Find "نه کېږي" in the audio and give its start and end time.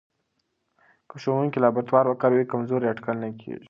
3.23-3.57